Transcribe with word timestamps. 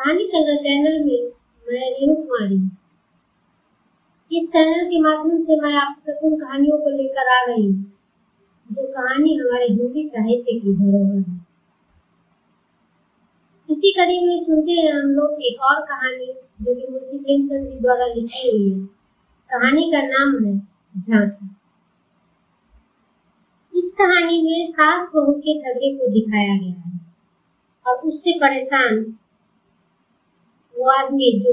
कहानी 0.00 0.26
संग्रह 0.26 0.56
चैनल 0.56 1.04
में 1.04 1.24
मैं 1.68 1.90
रेणु 1.90 2.14
कुमारी। 2.14 2.70
इस 4.38 4.48
चैनल 4.48 4.86
के 4.86 5.00
माध्यम 5.00 5.40
से 5.40 5.60
मैं 5.60 5.74
आप 5.74 6.02
तक 6.06 6.20
उन 6.24 6.36
कहानियों 6.36 6.78
को 6.78 6.90
लेकर 6.90 7.28
आ 7.28 7.44
रही 7.48 7.66
हूँ। 7.66 7.92
जो 8.72 8.86
कहानी 8.86 9.36
हमारे 9.36 9.64
हिंदी 9.64 10.04
साहित्य 10.04 10.52
की 10.52 10.74
धरोहर 10.74 11.16
है। 11.16 11.46
इसी 13.70 13.92
कड़ी 13.92 14.26
में 14.26 14.38
सुनते 14.38 14.72
हैं 14.72 14.92
हम 14.92 15.10
लोग 15.10 15.42
एक 15.42 15.60
और 15.60 15.80
कहानी 15.80 16.26
जो 16.62 16.74
कि 16.74 16.92
मुंशी 16.92 17.18
प्रेमचंद 17.18 17.72
जी 17.72 17.80
द्वारा 17.80 18.06
लिखी 18.06 18.50
हुई 18.50 18.72
है। 18.72 18.86
कहानी 19.50 19.92
का 19.92 20.02
नाम 20.02 20.44
है 20.44 20.58
झांकी। 21.00 21.56
इस 23.78 23.94
कहानी 23.98 24.42
में 24.42 24.66
सास 24.66 25.10
बहू 25.14 25.32
के 25.32 25.60
झगड़े 25.60 25.96
को 25.96 26.08
दिखाया 26.08 26.58
गया 26.58 26.80
है 26.80 27.00
और 27.86 27.96
उससे 27.96 28.32
परेशान 28.32 29.16
वो 30.80 30.90
आदमी 30.90 31.30
जो 31.40 31.52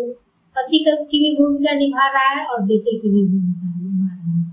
पति 0.55 0.83
की 0.87 1.19
भी 1.19 1.35
भूमिका 1.37 1.73
निभा 1.75 2.07
रहा 2.11 2.27
है 2.29 2.45
और 2.45 2.61
बेटे 2.61 2.97
की 2.99 3.09
भी 3.09 3.23
भूमिका 3.23 3.69
निभा 3.79 4.07
रहा 4.07 4.33
है। 4.33 4.45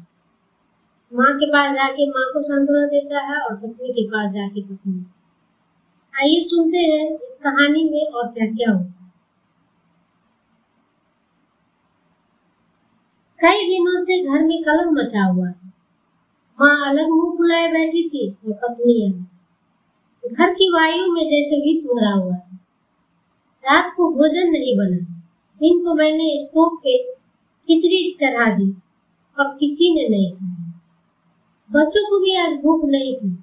माँ 1.12 1.34
के 1.34 1.46
पास 1.46 1.74
जाके 1.74 2.06
माँ 2.10 2.24
को 2.32 2.42
सांत्वना 2.42 2.86
देता 2.86 3.20
है 3.26 3.40
और 3.40 3.56
पत्नी 3.56 3.92
के 3.92 4.06
पास 4.06 4.32
जाके 4.32 4.62
पत्नी। 4.62 5.04
आइए 6.14 6.42
सुनते 6.42 6.78
हैं 6.78 7.06
इस 7.16 7.40
कहानी 7.44 7.84
में 7.84 8.12
और 8.12 8.26
क्या 8.28 8.46
क्या 8.46 8.72
होता 8.72 8.90
कई 13.40 13.68
दिनों 13.68 14.02
से 14.04 14.18
घर 14.24 14.44
में 14.44 14.62
कलम 14.62 14.90
मचा 14.94 15.24
हुआ 15.24 15.50
था। 15.50 15.70
माँ 16.58 16.90
अलग 16.90 17.08
मुँह 17.08 17.36
फुलाए 17.36 17.68
बैठी 17.68 18.08
थी 18.08 18.28
और 18.30 18.52
पत्नी 18.62 18.94
अलग 19.04 20.32
घर 20.32 20.52
की 20.54 20.70
वायु 20.72 21.12
में 21.12 21.22
जैसे 21.24 21.56
विष 21.60 21.84
भरा 21.86 22.12
हुआ 22.12 22.36
रात 23.64 23.94
को 23.96 24.10
भोजन 24.12 24.50
नहीं 24.50 24.76
बना। 24.78 24.96
दिन 25.60 25.84
को 25.84 25.94
मैंने 25.94 26.40
स्टोव 26.42 26.76
पे 26.76 26.96
खिचड़ी 27.68 28.16
चढ़ा 28.20 28.50
दी 28.58 28.70
और 29.38 29.56
किसी 29.60 29.94
ने 29.94 30.08
नहीं 30.08 30.32
खाया। 30.32 30.70
बच्चों 31.70 32.02
को 32.10 32.18
भी 32.20 32.36
आज 32.36 32.56
भूख 32.62 32.84
नहीं 32.84 33.14
थी। 33.16 33.34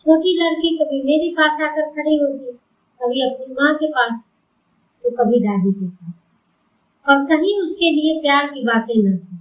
छोटी 0.00 0.36
लड़की 0.36 0.76
कभी 0.78 1.02
मेरे 1.02 1.30
पास 1.30 1.60
आकर 1.62 1.90
खड़ी 1.90 2.16
होती, 2.16 2.52
कभी 3.00 3.22
अपनी 3.22 3.54
माँ 3.54 3.74
के 3.74 3.86
पास 3.90 4.24
तो 5.04 5.10
कभी 5.10 5.40
दादी 5.40 5.72
के 5.72 5.88
पास। 5.88 6.12
और 7.08 7.24
कहीं 7.24 7.58
उसके 7.60 7.90
लिए 7.90 8.20
प्यार 8.20 8.46
की 8.46 8.64
बातें 8.64 9.02
न 9.02 9.16
थी। 9.18 9.36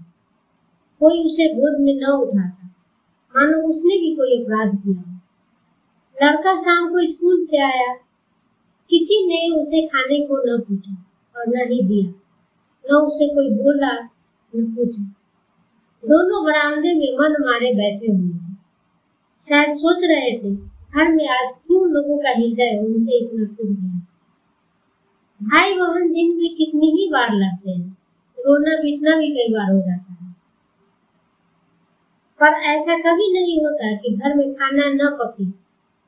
कोई 0.99 1.23
उसे 1.25 1.53
गोद 1.53 1.81
में 1.81 1.93
न 1.93 2.11
उठाता। 2.11 2.67
मानो 3.35 3.69
उसने 3.69 3.97
भी 3.97 4.15
कोई 4.15 4.43
अपराध 4.43 4.75
किया 4.75 5.07
लड़का 6.17 6.55
शाम 6.55 6.89
को 6.89 7.07
स्कूल 7.07 7.43
से 7.45 7.57
आया 7.57 7.93
किसी 8.91 9.27
ने 9.27 9.59
उसे 9.59 9.87
खाने 9.87 10.19
को 10.21 10.37
न 10.37 10.61
पूछा 10.61 10.95
और 11.37 11.47
न 11.47 11.71
ही 11.71 11.83
दिया, 11.83 12.07
न 12.85 12.95
उसे 12.95 13.27
कोई 13.27 13.49
बोला 13.49 13.91
न 14.55 14.75
पूछा। 14.75 15.03
दोनों 16.03 16.45
बरामदे 16.45 16.93
में 16.93 17.17
मन 17.19 17.35
मारे 17.45 17.73
बैठे 17.73 18.11
हुए 18.11 18.29
थे। 18.29 18.53
शायद 19.47 19.75
सोच 19.77 20.03
रहे 20.03 20.31
थे, 20.31 20.55
घर 20.55 21.11
में 21.11 21.27
आज 21.29 21.53
क्यों 21.67 21.89
लोगों 21.89 22.17
का 22.17 22.29
हृदय 22.29 22.79
उनसे 22.85 23.25
इतना 23.25 23.43
टूट 23.43 23.67
गया? 23.67 23.97
भाई 25.43 25.73
बहन 25.73 26.11
दिन 26.11 26.37
में 26.37 26.55
कितनी 26.55 26.91
ही 26.91 27.09
बार 27.11 27.29
लड़ते 27.33 27.71
हैं, 27.71 27.97
रोना 28.39 28.75
पीटना 28.77 29.17
भी 29.17 29.31
कई 29.31 29.53
बार 29.53 29.71
हो 29.71 29.79
जाता 29.79 30.13
है। 30.13 30.35
पर 32.39 32.61
ऐसा 32.63 32.97
कभी 32.97 33.33
नहीं 33.33 33.65
होता 33.65 33.95
कि 33.95 34.15
घर 34.15 34.35
में 34.35 34.53
खाना 34.53 34.89
न 34.93 35.17
पके 35.19 35.45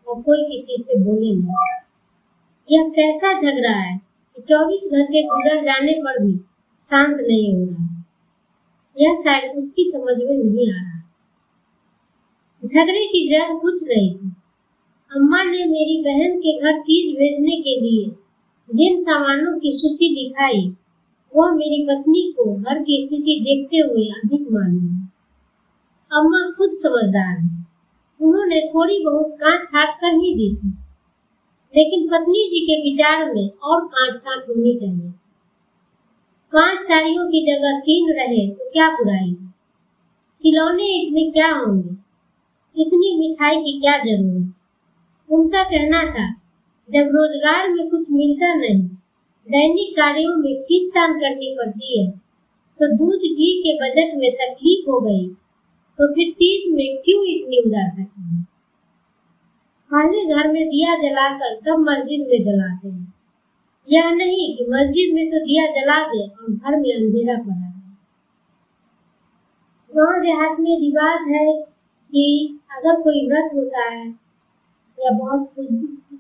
और 0.08 0.22
कोई 0.22 0.44
किसी 0.44 0.84
से 0.84 1.00
बोले 1.00 1.36
नहीं 1.36 1.83
यह 2.69 2.88
कैसा 2.89 3.31
झगड़ा 3.33 3.72
है 3.72 3.97
कि 3.97 4.42
चौबीस 4.42 4.89
घंटे 4.94 5.23
गुजर 5.23 5.64
जाने 5.66 5.94
पर 5.94 6.23
भी 6.23 6.38
शांत 6.88 7.17
नहीं 7.22 7.53
हो 7.55 7.66
रहा 7.66 7.89
यह 8.97 9.14
शायद 9.14 9.58
उसकी 9.58 9.83
समझ 9.86 10.17
में 10.17 10.36
नहीं 10.36 10.72
आ 10.72 10.75
रहा। 10.75 10.99
झगड़े 12.64 13.05
की 13.08 13.27
जड़ 13.30 13.58
कुछ 13.60 13.83
नहीं 13.88 14.10
थी, 14.15 14.32
अम्मा 15.11 15.43
ने 15.43 15.65
मेरी 15.65 16.02
बहन 16.04 16.38
के 16.39 16.58
घर 16.60 16.80
तीज 16.80 17.15
भेजने 17.15 17.55
के 17.61 17.80
लिए 17.82 18.05
जिन 18.70 18.98
सामानों 18.98 19.58
की 19.59 19.71
सूची 19.73 20.09
दिखाई, 20.15 20.61
वह 21.33 21.52
मेरी 21.52 21.83
पत्नी 21.83 22.21
को 22.32 22.54
घर 22.55 22.80
की 22.80 23.02
स्थिति 23.02 23.39
देखते 23.39 23.77
हुए 23.77 24.05
अधिक 24.09 24.48
मान 24.52 24.77
अम्मा 26.11 26.39
खुद 26.58 26.71
समझदार 26.73 27.38
है। 27.38 27.65
उन्होंने 28.20 28.59
थोड़ी 28.67 29.04
बहुत 29.05 29.36
कांच 29.39 29.67
छाट 29.67 29.95
कर 29.95 30.15
ही 30.15 30.33
दी 30.36 30.55
थी। 30.55 30.73
लेकिन 31.73 32.08
पत्नी 32.08 32.42
जी 32.50 32.60
के 32.66 32.82
विचार 32.82 33.34
में 33.34 33.50
और 33.64 33.86
कांच 33.88 34.22
छाट 34.22 34.50
होनी 34.50 34.73
चाहिए। 34.80 35.10
पाँच 36.54 36.84
साड़ियों 36.84 37.26
की 37.28 37.45
जगह 37.45 37.80
तीन 37.80 38.11
रहे 38.14 38.48
तो 38.50 38.70
क्या 38.73 38.89
बुराई? 38.92 39.34
खिलौने 40.44 40.88
इतने 40.98 41.30
क्या 41.32 41.52
होंगे? 41.52 41.89
इतनी 42.76 43.16
मिठाई 43.20 43.58
की 43.58 43.80
क्या 43.82 43.98
ज़रूरत? 43.98 44.54
उनका 45.30 45.64
कहना 45.64 46.04
था, 46.10 46.28
जब 46.89 47.16
रोज़गार 47.16 47.70
में 47.70 47.89
कुछ 47.89 48.10
मिलता 48.12 48.54
नहीं, 48.56 48.88
दैनिक 49.48 49.95
कार्यों 49.95 50.36
में 50.38 50.54
दान 50.95 51.20
करनी 51.20 51.56
पड़ती 51.58 52.00
है 52.00 52.10
तो 52.80 52.88
दूध 52.98 53.22
घी 53.22 53.52
के 53.64 53.73
बजट 53.78 54.16
में 54.17 54.32
तकलीफ़ 54.33 54.89
हो 54.89 55.00
गई 55.02 55.28
तो 56.00 56.08
फिर 56.14 56.32
तीज 56.33 56.73
में 56.73 56.98
क्यों 56.98 57.23
इतनी 57.26 57.58
उदारता 57.62 58.02
है 58.02 58.52
पहले 59.93 60.26
घर 60.26 60.52
में 60.52 60.65
दिया 60.67 60.95
जलाकर 60.98 61.55
तब 61.55 61.80
मस्जिद 61.80 62.27
में 62.27 62.39
जलाते 62.43 62.89
हैं। 62.89 63.14
यह 63.89 64.09
नहीं 64.11 64.45
कि 64.58 64.65
मस्जिद 64.70 65.14
में 65.15 65.26
तो 65.31 65.39
दिया 65.39 65.65
जला 65.71 65.98
दे 66.08 66.27
और 66.27 66.52
घर 66.52 66.76
में 66.80 66.89
अंधेरा 66.95 67.36
पड़ा 67.37 67.70
गाँव 69.92 70.21
देहात 70.21 70.59
में 70.59 70.80
रिवाज 70.80 71.27
है 71.27 71.61
कि 72.11 72.23
अगर 72.71 73.02
कोई 73.02 73.27
व्रत 73.27 73.52
होता 73.53 73.83
है 73.89 74.08
या 74.99 75.11
बहुत 75.11 75.53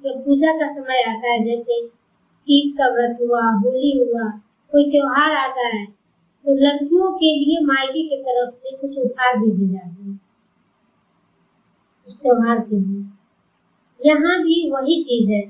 पूजा 0.05 0.51
का 0.51 0.67
समय 0.67 1.01
आता 1.01 1.31
है, 1.31 1.43
जैसे 1.43 1.87
तीज 2.47 2.75
का 2.77 2.87
व्रत 2.87 3.17
हुआ, 3.21 3.41
होली 3.41 3.91
हुआ, 3.97 4.29
कोई 4.71 4.89
त्योहार 4.91 5.31
आता 5.35 5.67
है 5.67 5.85
तो 6.45 6.55
लड़कियों 6.55 7.11
के 7.13 7.35
लिए 7.35 7.65
मायके 7.65 8.03
की 8.03 8.21
तरफ़ 8.21 8.55
से 8.55 8.77
कुछ 8.77 8.97
उपहार 8.97 9.37
भेजे 9.37 9.67
जाते 9.73 10.03
हैं। 10.03 10.19
उस 12.07 12.21
त्योहार 12.21 12.59
के 12.59 12.79
लिए। 12.79 13.12
यहाँ 14.05 14.43
भी 14.43 14.69
वही 14.69 15.03
चीज़ 15.03 15.31
है 15.31 15.41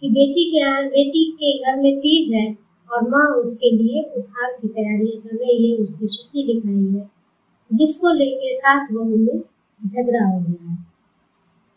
कि 0.00 0.08
बेटी 0.08 0.50
के 0.50 0.88
बेटी 0.88 1.30
के 1.32 1.58
घर 1.58 1.82
में 1.82 1.98
तीज 1.98 2.34
है 2.34 2.58
और 2.92 3.08
माँ 3.08 3.26
उसके 3.26 3.70
लिए 3.70 4.02
उपहार 4.16 4.52
की 4.52 4.68
तैयारी 4.68 5.06
कर 5.06 5.36
रही 5.36 5.70
है 5.70 5.78
उसकी 5.78 6.06
सूची 6.06 6.54
दिखाई 6.54 7.00
है। 7.00 7.10
जिसको 7.72 8.12
लेके 8.12 8.54
सास 8.54 8.88
बहू 8.92 9.16
में 9.16 9.40
झगड़ा 9.86 10.24
हो 10.24 10.40
गया 10.40 10.70
है। 10.70 10.78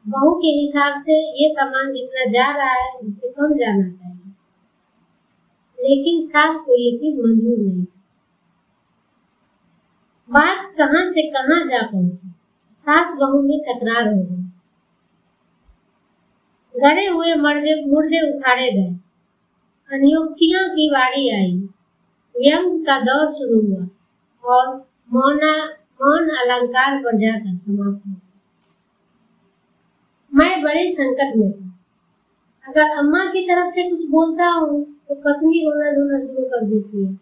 बहू 0.07 0.34
के 0.34 0.47
हिसाब 0.47 1.01
से 1.01 1.44
ये 1.44 1.50
सामान 1.50 1.94
जितना 1.94 2.31
जा 2.31 2.57
रहा 2.57 2.73
है 2.73 2.97
उससे 2.97 3.29
कम 3.29 3.53
जाना 3.53 3.90
चाहिए। 3.90 4.31
लेकिन 5.90 6.25
सास 6.25 6.63
को 6.66 6.75
ये 6.75 6.97
चीज़ 6.97 7.16
मंजूर 7.17 7.57
नहीं। 7.57 7.85
बात 10.29 10.73
कहाँ 10.78 11.12
से 11.12 11.22
कहाँ 11.22 11.66
जा 11.66 11.88
पहुँची? 11.88 12.31
सास 12.79 13.17
बहू 13.22 13.41
में 13.41 13.59
तकरार 13.59 14.13
हो 14.13 14.23
गई। 14.23 14.47
गड़े 16.79 17.05
हुए 17.05 17.35
मर्दे 17.35 17.85
मुर्दे 17.85 18.38
उखाड़े 18.38 18.71
गए। 18.71 18.95
अनियुक्तियों 19.91 20.69
की 20.69 20.89
बारी 20.89 21.29
आई? 21.29 21.69
व्यंग 22.35 22.85
का 22.85 22.99
दौर 22.99 23.33
शुरू 23.33 23.61
हुआ 23.61 23.88
और 24.43 24.77
मौना, 25.13 25.66
मौन 26.01 26.29
अलंकार 26.29 26.97
पर 26.97 27.17
जाकर 27.17 27.57
समाप्त 27.57 28.07
हो 28.07 28.13
मैं 30.33 30.63
बड़े 30.63 30.89
संकट 30.89 31.35
में 31.35 31.51
था। 31.51 31.67
अगर 32.67 32.97
अम्मा 32.97 33.25
की 33.25 33.41
तरफ़ 33.41 33.73
से 33.73 33.89
कुछ 33.89 34.09
बोलता 34.09 34.47
हूँ 34.47 34.84
तो 35.09 35.16
पत्नी 35.16 35.59
रोना 35.59 35.91
धोना 35.91 36.19
शुरू 36.19 36.46
कर 36.46 36.66
देती 36.66 37.05
है। 37.05 37.19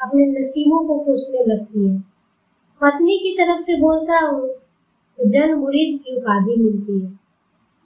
अपने 0.00 0.26
नसीबों 0.26 0.88
को 0.88 0.98
कोसने 0.98 1.44
लगती 1.44 1.88
है। 1.88 2.00
पत्नी 2.80 3.18
की 3.18 3.34
तरफ़ 3.34 3.62
से 3.62 3.76
बोलता 3.76 4.20
हूँ 4.20 4.48
तो 5.18 5.30
जन 5.30 5.54
मुरीद 5.54 6.00
की 6.00 6.16
उपाधि 6.16 6.56
मिलती 6.56 7.00
है। 7.00 7.27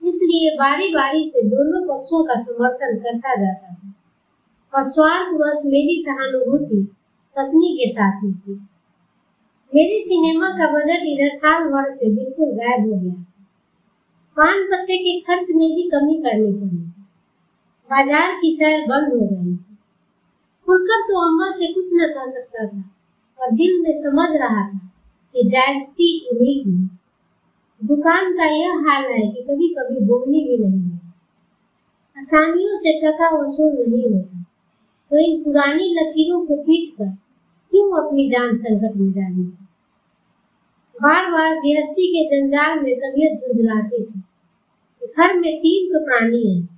इसलिए 0.02 0.50
बारी 0.56 0.88
बारी 0.94 1.24
से 1.24 1.42
दोनों 1.48 1.80
पक्षों 1.88 2.24
का 2.24 2.36
समर्थन 2.42 2.98
करता 2.98 3.34
जाता 3.34 3.72
है। 3.72 3.94
और 4.74 4.90
स्वार्थवश 4.90 5.62
मेरी 5.66 6.02
सहानुभूति 6.02 6.82
पत्नी 7.36 7.72
के 7.76 7.88
साथ 7.92 8.24
ही 8.24 8.32
थी। 8.32 8.54
मेरी 9.72 10.00
सिनेमा 10.00 10.48
का 10.48 10.66
बजट 10.72 11.02
इधर 11.06 11.36
साल 11.36 11.68
भर 11.68 11.94
से 11.94 12.10
बिल्कुल 12.10 12.50
गायब 12.52 12.86
हो 12.86 12.98
गया। 13.00 13.14
पान 14.36 14.62
पत्ते 14.64 14.96
के 14.96 15.20
खर्च 15.20 15.50
में 15.50 15.68
भी 15.68 15.82
कमी 15.90 16.16
करनी 16.22 16.52
पड़ी। 16.52 16.78
बाज़ार 17.90 18.34
की 18.34 18.52
सैर 18.52 18.80
बंद 18.80 19.12
हो 19.12 19.26
गई। 19.26 19.56
थी 19.56 19.76
खुलकर 20.66 21.00
तो 21.00 21.20
अम्मा 21.20 21.50
से 21.50 21.72
कुछ 21.72 21.90
न 21.94 22.08
कह 22.08 22.26
सकता 22.26 22.66
था 22.66 22.82
और 23.38 23.50
दिल 23.50 23.80
में 23.82 23.92
समझ 23.94 24.28
रहा 24.36 24.62
था 24.68 24.78
कि 25.34 25.48
जायती 25.48 26.10
उन्हीं 26.32 26.58
की। 26.64 26.91
दुकान 27.84 28.36
का 28.36 28.44
यह 28.44 28.72
हाल 28.72 29.12
है 29.12 29.28
कि 29.28 29.42
कभी 29.42 29.68
कभी 29.68 30.00
बोलनी 30.00 30.40
भी 30.40 30.58
नहीं 30.58 30.90
है 30.90 31.00
असामियों 32.18 32.76
से 32.76 32.92
टका 32.98 33.28
वसूल 33.38 33.84
नहीं 33.88 34.14
होता। 34.14 34.42
तो 35.10 35.18
इन 35.18 35.44
पुरानी 35.44 35.94
लकीरों 35.94 36.46
को 36.46 36.56
पीट 36.56 36.94
कर 36.94 37.04
क्यों 37.70 38.06
अपनी 38.06 38.30
जान 38.30 38.52
संकट 38.52 38.96
में 38.96 39.12
डाली? 39.12 39.42
बार 41.02 41.30
बार 41.30 41.54
गृहस्थी 41.54 42.06
के 42.06 42.24
जंजाल 42.30 42.80
में 42.80 42.94
तबियत 42.96 43.40
झुंझलाती 43.40 44.04
थी। 44.04 44.22
घर 45.18 45.38
में 45.38 45.58
तीन 45.58 45.92
तो 45.92 46.04
प्राणी 46.04 46.46
है 46.46 46.68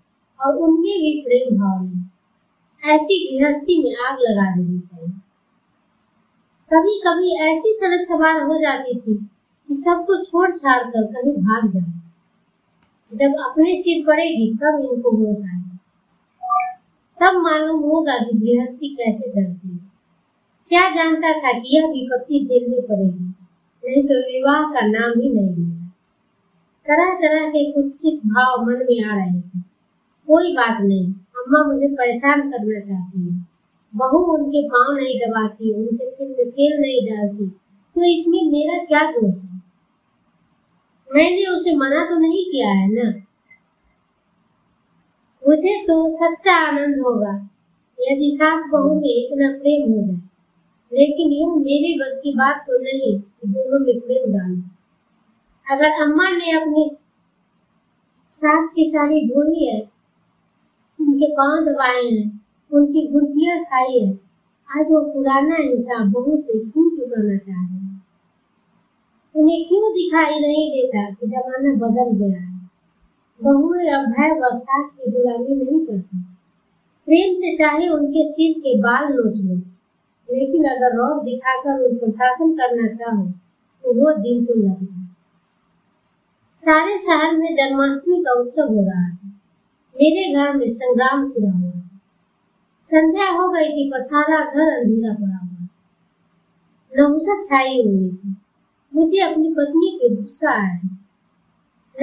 और 0.41 0.57
उनमें 0.57 0.99
भी 1.01 1.21
प्रेम 1.21 1.59
भाव 1.59 1.87
है। 1.87 2.95
ऐसी 2.95 3.39
गृहस्थी 3.39 3.83
में 3.83 4.09
आग 4.09 4.17
लगा 4.21 4.57
देनी 4.57 4.79
चाहिए। 4.79 5.13
कभी 6.73 7.01
कभी 7.07 7.37
ऐसी 7.45 7.75
सड़क 7.75 8.05
सवार 8.05 8.43
हो 8.43 8.61
जाती 8.61 9.01
थी 9.01 9.29
कि 9.75 9.81
सबको 9.81 10.17
छोड़ 10.25 10.51
छाड़ 10.57 10.83
कर 10.85 11.05
कहीं 11.13 11.33
भाग 11.45 11.71
जाए 11.73 11.93
जब 13.13 13.33
अपने 13.45 13.77
सिर 13.77 14.05
पड़ेगी, 14.07 14.47
तब 14.55 14.83
इनको 14.85 15.11
होश 15.11 15.41
आएगा 15.45 15.79
तब 17.21 17.39
मालूम 17.43 17.81
होगा 17.83 18.19
कि 18.19 18.37
गृहस्थी 18.39 18.89
कैसे 18.95 19.31
चलती 19.31 19.69
है। 19.69 19.79
क्या 20.71 20.83
जानता 20.91 21.33
था 21.39 21.53
कि 21.53 21.77
यह 21.77 21.87
विपत्ति 21.87 22.39
झेलनी 22.41 22.81
पड़ेगी, 22.81 23.25
नहीं 23.83 24.03
तो 24.05 24.19
विवाह 24.29 24.63
का 24.73 24.87
नाम 24.87 25.21
ही 25.21 25.31
नहीं 25.31 25.49
लेगा। 25.49 25.89
तरह 26.87 27.15
तरह 27.15 27.49
के 27.49 27.71
कुत्सित 27.73 28.21
भाव 28.27 28.65
मन 28.67 28.85
में 28.89 29.05
आ 29.05 29.17
रहे 29.17 29.41
थे। 29.41 29.61
कोई 30.29 30.55
बात 30.55 30.81
नहीं, 30.81 31.07
अम्मा 31.39 31.65
मुझे 31.65 31.89
परेशान 31.95 32.51
करना 32.51 32.81
चाहती 32.81 33.25
है। 33.25 33.35
बहू 33.95 34.23
उनके 34.35 34.63
पाँव 34.69 34.95
नहीं 34.97 35.19
दबाती, 35.21 35.73
उनके 35.73 36.11
सिर 36.11 36.29
में 36.29 36.51
तेल 36.51 36.81
नहीं 36.81 37.03
डालती 37.09 37.49
तो 37.97 38.05
इसमें 38.05 38.41
मेरा 38.53 38.79
क्या 38.85 39.11
दोष 39.11 39.35
है? 39.35 39.54
मैंने 41.15 41.47
उसे 41.47 41.75
मना 41.77 42.05
तो 42.05 42.19
नहीं 42.19 42.45
किया 42.45 42.69
है 42.69 42.89
ना? 42.93 43.09
मुझे 45.43 45.75
तो 45.83 45.97
सच्चा 46.11 46.55
आनंद 46.59 46.99
होगा, 46.99 47.33
यदि 47.99 48.31
सास 48.35 48.69
बहू 48.73 48.95
में 48.95 49.15
इतना 49.15 49.51
प्रेम 49.59 49.91
हो 49.93 50.01
जाए। 50.07 50.21
लेकिन 50.93 51.33
यह 51.33 51.55
मेरे 51.57 51.95
बस 52.01 52.21
की 52.25 52.33
बात 52.35 52.65
तो 52.67 52.79
नहीं 52.79 53.13
कि 53.19 53.49
दोनों 53.49 53.79
में 53.79 54.01
प्रेम 54.01 54.33
डालना 54.33 54.71
अगर 55.67 56.03
अम्मा 56.03 56.29
ने 56.31 56.51
अपनी 56.53 56.85
सास 58.33 58.73
की 58.77 58.85
साड़ी 58.87 59.21
धोई 59.29 59.65
है, 59.65 59.81
उनके 60.99 61.27
पाँव 61.33 61.65
दबाए 61.65 62.03
हैं, 62.03 62.27
उनकी 62.71 63.07
घुड़कियाँ 63.09 63.63
खाई 63.65 63.99
है, 64.01 64.13
आज 64.69 64.87
वो 64.91 65.01
पुराना 65.13 65.57
हिसाब 65.61 66.13
बहू 66.13 66.37
से 66.37 66.59
क्यों 66.61 66.91
चुकाना 66.91 67.37
चाह 67.37 67.63
रहे 67.65 67.79
हैं। 67.79 67.84
उन्हें 69.35 69.63
क्यों 69.69 69.93
दिखाई 69.93 70.39
नहीं 70.41 70.67
देता 70.71 71.05
कि 71.11 71.27
जमाना 71.27 71.73
बदल 71.79 72.11
गया 72.19 72.41
है? 72.41 72.53
बहुएँ 73.41 73.89
अब 73.91 74.05
भय 74.11 74.31
व 74.41 74.51
सास 74.57 74.95
की 74.95 75.11
गुलामी 75.11 75.55
नहीं 75.55 75.81
करती। 75.87 76.19
प्रेम 77.09 77.35
से 77.35 77.55
चाहे 77.57 77.89
उनके 77.89 78.25
सिर 78.25 78.53
के 78.59 78.75
बाल 78.79 79.13
लोच 79.13 79.37
लो, 79.37 79.57
लेकिन 80.29 80.65
अगर 80.65 80.97
रौब 80.97 81.23
दिखाकर 81.25 81.81
उन 81.81 81.97
पर 81.97 82.11
शासन 82.11 82.53
करना 82.53 82.87
चाहो 82.95 83.27
तो 83.85 83.93
वो 83.95 84.13
दिन 84.19 84.45
तो 84.45 84.55
लगेगा 84.55 85.01
सारे 86.61 86.97
शहर 86.99 87.37
में 87.37 87.55
जन्माष्टमी 87.55 88.21
का 88.21 88.33
उत्सव 88.41 88.69
हो 88.69 88.85
रहा 88.85 89.03
है। 89.03 89.13
मेरे 89.97 90.33
घर 90.35 90.57
में 90.57 90.67
संग्राम 90.71 91.27
छिड़ा 91.29 91.51
हुआ 91.51 91.71
है। 91.71 92.01
संध्या 92.87 93.31
हो 93.33 93.49
गई 93.51 93.69
थी 93.69 93.91
पर 93.91 94.03
सारा 94.03 94.39
घर 94.45 94.71
अंधेरा 94.73 95.15
पड़ा 95.15 95.39
हुआ 95.39 95.67
नहुसत 96.93 97.43
छाई 97.47 97.83
हुई 97.83 98.09
थी। 98.11 98.34
मुझे 98.95 99.19
अपनी 99.19 99.49
पत्नी 99.49 99.99
पे 100.01 100.15
गुस्सा 100.15 100.51
आया। 100.51 100.65
है 100.65 100.95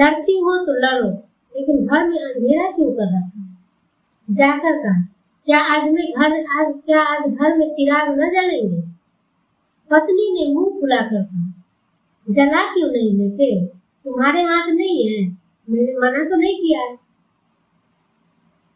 लड़ती 0.00 0.38
हो 0.38 0.56
तो 0.66 0.72
लड़ो, 0.72 1.08
लेकिन 1.54 1.86
घर 1.86 2.08
में 2.08 2.16
अंधेरा 2.16 2.70
क्यों 2.70 2.92
कर 2.92 3.16
रखा 3.16 3.48
जाकर 4.28 4.78
कहा, 4.78 5.02
क्या 5.46 5.58
आज 5.58 5.84
में 5.84 6.04
घर, 6.04 6.32
आज, 6.32 6.74
क्या 6.86 7.02
आज 7.02 7.30
घर 7.30 7.56
में 7.58 7.68
चिराग 7.70 8.08
न 8.20 8.30
जलेंगे? 8.30 8.80
पत्नी 9.90 10.26
ने 10.32 10.54
मुँह 10.54 10.80
फुलाकर 10.80 11.22
कहा, 11.22 11.52
जला 12.30 12.62
क्यों 12.74 12.88
नहीं 12.88 13.12
लेते? 13.12 13.66
तुम्हारे 14.04 14.42
हाथ 14.42 14.68
नहीं 14.68 15.08
है 15.08 15.38
मैंने 15.68 15.98
मना 15.98 16.24
तो 16.24 16.36
नहीं 16.36 16.56
किया 16.56 16.80
है। 16.80 16.92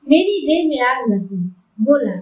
मेरी 0.09 0.47
देह 0.47 0.69
में 0.69 0.81
आग 0.87 1.11
लगी, 1.11 1.37
बोला 1.85 2.17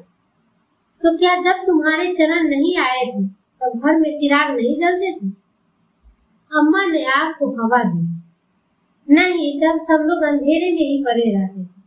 तो 1.02 1.16
क्या 1.18 1.36
जब 1.42 1.66
तुम्हारे 1.66 2.12
चरण 2.14 2.48
नहीं 2.48 2.76
आए 2.76 3.04
थे, 3.04 3.26
तब 3.26 3.68
तो 3.74 3.78
घर 3.78 3.98
में 4.00 4.18
चिराग 4.18 4.56
नहीं 4.56 4.76
जलते 4.80 5.12
थे? 5.12 5.43
अम्मा 6.56 6.86
ने 6.86 7.10
आग 7.10 7.34
को 7.38 7.50
हवा 7.50 7.84
दी। 7.84 8.02
नहीं, 9.10 9.60
तब 9.60 9.82
सब 9.82 10.04
लोग 10.06 10.22
अंधेरे 10.22 10.72
में 10.72 10.82
ही 10.82 11.04
पड़े 11.04 11.38
रहते 11.38 11.60
थे। 11.60 11.84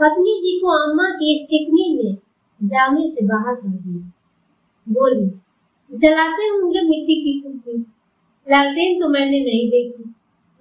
पत्नी 0.00 0.40
जी 0.40 0.60
को 0.60 0.90
अम्मा 0.90 1.08
की 1.10 1.38
स्टिकनी 1.38 2.02
ने 2.02 2.14
जामे 2.68 3.08
से 3.08 3.26
बाहर 3.26 3.54
कर 3.54 3.68
दिया। 3.68 4.12
बोली, 4.88 5.26
जलाते 5.98 6.42
होंगे 6.42 6.80
मिट्टी 6.80 7.14
की 7.14 7.40
कुप्पी 7.40 7.78
लालटेन 8.50 9.00
तो 9.00 9.08
मैंने 9.08 9.40
नहीं 9.40 9.70
देखी। 9.70 10.14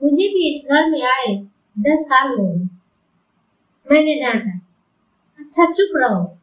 मुझे 0.04 0.28
भी 0.30 0.56
इस 0.56 0.68
घर 0.72 0.90
में 0.90 1.04
आए 1.04 1.36
दस 1.80 2.06
साल 2.06 2.40
हो 2.40 2.46
गए। 2.46 2.64
मैंने 3.92 4.16
डांटा 4.16 4.68
अच्छा 5.40 5.66
चुप 5.66 5.90
रहो। 5.96 6.38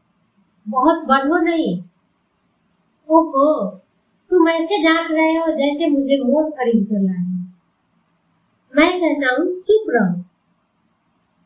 बहुत 0.68 1.04
बढ़ो 1.04 1.36
नहीं। 1.38 1.82
ओहो 3.10 3.80
तुम 4.30 4.48
ऐसे 4.48 4.82
डांट 4.82 5.08
रहे 5.10 5.34
हो 5.34 5.46
जैसे 5.46 5.86
मुझे 5.86 6.24
मोर 6.24 6.50
खरीद 6.50 6.84
कर 6.84 7.00
लाए 7.00 7.28
मैं 8.76 9.00
कहता 9.00 9.34
हूँ, 9.34 9.46
चुप 9.46 9.86
रहो। 9.88 10.24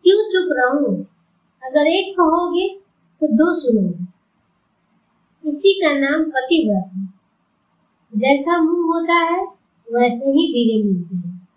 क्यों 0.03 0.25
चुप 0.25 0.49
रहूँ? 0.53 1.07
अगर 1.63 1.87
एक 1.87 2.15
कहोगे 2.17 2.69
तो 3.21 3.27
दो 3.27 3.55
सुनोगे। 3.55 4.13
इसी 5.49 5.73
का 5.73 5.99
नाम 5.99 6.25
पतिव्रत 6.25 6.91
है। 6.97 7.07
जैसा 8.21 8.59
मुँह 8.59 8.87
होता 8.87 9.15
है, 9.15 9.47
वैसे 9.93 10.25
ही 10.25 10.49
बीड़े 10.49 10.85
मिलते 10.85 11.17
हैं। 11.17 11.49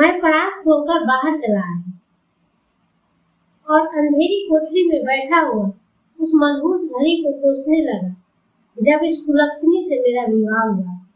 मैं 0.00 0.20
परास्त 0.20 0.66
होकर 0.66 1.04
बाहर 1.04 1.38
चला 1.38 1.60
आया। 1.60 1.92
और 3.70 3.86
अंधेरी 3.86 4.48
कोठरी 4.50 4.88
में 4.88 5.02
बैठा 5.02 5.40
हुआ, 5.40 5.66
उस 6.20 6.32
मनहूस 6.34 6.84
घड़ी 6.84 7.22
को 7.22 7.32
कोसने 7.32 7.80
लगा। 7.80 8.17
जब 8.82 9.04
इस 9.04 9.22
कुलक्षणी 9.22 9.82
से 9.82 10.00
मेरा 10.00 10.22
विवाह 10.22 10.62
हुआ। 10.62 11.06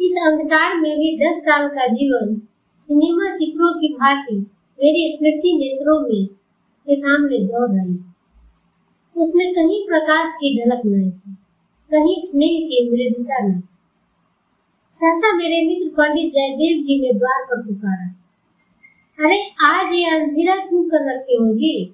इस 0.00 0.22
अंधकार 0.26 0.76
में 0.76 0.98
भी 0.98 1.18
दस 1.18 1.42
साल 1.42 1.68
का 1.68 1.86
जीवन, 1.86 2.42
सिनेमा 2.76 3.36
चित्रों 3.36 3.80
की 3.80 3.92
भांति 3.92 4.36
मेरी 4.82 5.16
स्मृति 5.16 5.56
नेत्रों 5.56 6.00
में 6.00 6.26
के 6.86 6.96
सामने 6.96 7.38
दौड़ 7.38 7.70
रही। 7.70 7.98
उसमें 9.16 9.54
कहीं 9.54 9.86
प्रकाश 9.86 10.28
की 10.36 10.58
झलक 10.58 10.82
नहीं 10.86 11.10
थी 11.10 11.36
कहीं 11.90 12.16
स्नेह 12.18 12.48
की 12.48 12.90
मृदुता 12.90 13.46
नहीं 13.46 13.60
सहसा 14.92 15.36
मेरे 15.36 15.66
मित्र 15.66 15.94
पंडित 15.96 16.32
जयदेव 16.32 16.82
जी 16.82 17.00
ने 17.00 17.18
द्वार 17.18 17.44
पर 17.44 17.62
पुकारा। 17.62 18.16
अरे, 19.24 19.50
आज 19.64 19.94
ये 19.94 20.10
अंधेरा 20.10 20.56
क्यों 20.56 20.84
कर 20.84 21.14
रखे 21.14 21.32
हो 21.32 21.54
जी? 21.54 21.84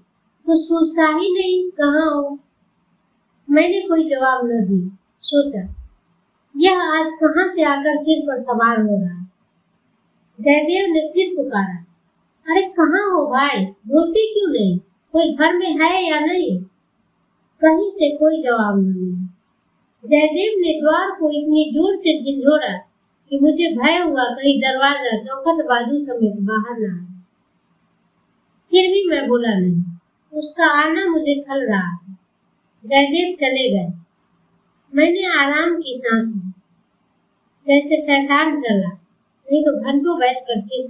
तो 0.47 0.63
सोचता 0.63 1.07
ही 1.07 1.35
नहीं, 1.35 1.71
कहाँ 1.71 2.15
हो? 2.15 2.39
मैंने 3.57 3.81
कोई 3.81 4.09
जवाब 4.09 4.41
न 4.45 4.65
दी। 4.65 4.81
सोचा, 5.23 5.61
यह 6.55 6.81
आज 6.81 7.07
कहाँ 7.23 7.49
से 7.49 7.63
आकर 7.65 7.97
सिर 7.97 8.21
पर 8.21 8.41
सवार 8.41 8.81
हो 8.81 8.97
रहा? 9.01 9.23
जयदेव 10.39 10.93
ने 10.93 11.01
फिर 11.09 11.35
पुकारा, 11.37 11.77
अरे 12.47 12.63
कहाँ 12.63 13.05
हो 13.13 13.27
भाई? 13.27 13.65
बोलते 13.65 14.27
क्यों 14.35 14.53
नहीं? 14.53 14.79
कोई 15.15 15.35
घर 15.35 15.57
में 15.57 15.71
है 15.73 16.11
या 16.11 16.21
नहीं? 16.21 16.59
कहीं 17.63 17.91
से 17.91 18.17
कोई 18.17 18.43
जवाब 18.43 18.79
नहीं 18.79 19.15
जयदेव 20.05 20.59
ने 20.59 20.73
द्वार 20.81 21.11
को 21.11 21.31
इतनी 21.31 21.71
ज़ोर 21.75 21.97
से 21.97 22.13
झिझोड़ा 22.23 22.73
कि 23.31 23.39
मुझे 23.39 23.69
भय 23.69 23.99
हुआ 23.99 24.25
कहीं 24.25 24.61
दरवाज़ा 24.61 25.17
चौखट 25.19 25.65
बाजू 25.65 26.01
समेत 26.01 26.37
बाहर 26.41 26.79
ना 26.79 26.93
आए। 26.95 27.07
फिर 28.71 28.91
भी 28.93 29.05
मैं 29.11 29.29
बोला 29.29 29.59
नहीं। 29.59 30.39
उसका 30.39 30.67
आना 30.67 31.07
मुझे 31.07 31.35
खल 31.41 31.67
रहा। 31.67 32.06
जयदेव 32.87 33.35
चले 33.37 33.69
गए। 33.71 33.89
मैंने 34.93 35.27
आराम 35.39 35.75
की 35.77 35.95
सांस 35.97 36.33
ली। 36.37 36.51
जैसे 37.67 38.01
शैतान 38.01 38.61
चला 38.61 38.89
नहीं 38.89 39.63
तो 39.65 39.73
घंटों 39.83 40.19
बैठ 40.19 40.37
कर 40.41 40.61
सिर 40.61 40.89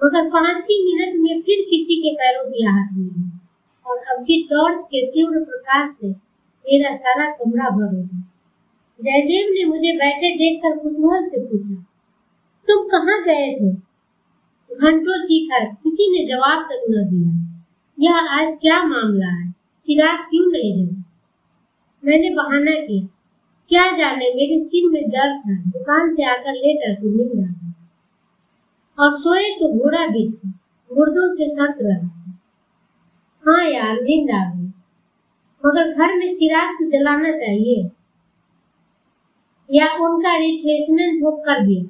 मगर 0.00 0.28
पाँच 0.30 0.62
ही 0.62 0.76
मिनट 0.84 1.14
में 1.20 1.40
फिर 1.42 1.64
किसी 1.70 1.94
के 1.96 2.14
पैरों 2.14 2.44
की 2.50 2.66
आहट 2.66 2.92
हुई। 2.92 3.30
और 3.86 3.98
अब 3.98 4.22
की 4.22 4.42
टॉर्च 4.42 4.84
के 4.84 5.06
तीव्र 5.06 5.44
प्रकाश 5.44 5.94
से 6.00 6.08
मेरा 6.08 6.94
सारा 6.94 7.30
कमरा 7.30 7.70
भर 7.70 7.94
हो 7.94 8.02
गया। 8.02 8.20
जयदेव 9.00 9.48
ने 9.50 9.64
मुझे 9.64 9.92
बैठे 9.92 10.34
देखकर 10.34 10.78
कुतूहल 10.78 11.22
से 11.22 11.40
पूछा, 11.40 11.74
तुम 12.68 12.86
कहाँ 12.88 13.22
गए 13.22 13.48
थे? 13.52 13.72
घंटों 14.70 15.22
चीखा, 15.24 15.64
किसी 15.64 16.10
ने 16.12 16.26
जवाब 16.28 16.62
तक 16.62 16.84
न 16.90 17.04
दिया। 17.04 17.32
यह 17.98 18.30
आज 18.32 18.58
क्या 18.62 18.82
मामला 18.84 19.28
है? 19.28 19.53
चिराग 19.84 20.18
क्यों 20.18 20.52
नहीं 20.52 20.86
है? 20.86 21.04
मैंने 22.04 22.30
बहाना 22.30 22.70
किया। 22.70 23.06
क्या 23.68 23.96
जाने, 23.96 24.34
मेरे 24.34 24.60
सिर 24.60 24.90
में 24.90 25.08
दर्द 25.08 25.40
था। 25.40 25.70
दुकान 25.70 26.12
से 26.12 26.24
आकर 26.24 26.52
लेटर 26.52 26.94
तो 26.94 27.08
नींद 27.08 27.48
आ 27.48 27.54
और 28.98 29.12
सोए 29.12 29.42
तो 29.42 29.78
घोड़ा 29.78 30.06
बीच 30.06 30.34
मुर्दों 30.92 31.28
से 31.28 31.50
शर्त 31.50 31.76
लगा 31.82 32.40
हाँ 33.46 33.64
यार, 33.64 33.94
नींद 33.94 34.30
आ 34.30 34.54
गई। 34.54 34.66
मगर 35.66 35.92
घर 35.92 36.16
में 36.16 36.34
चिराग 36.34 36.74
तो 36.74 36.90
जलाना 36.90 37.30
चाहिए। 37.36 37.90
या 39.70 39.86
उनका 39.86 40.36
रिप्लेसमेंट 40.36 41.22
बुक 41.22 41.40
कर 41.40 41.66
दिया 41.66 41.84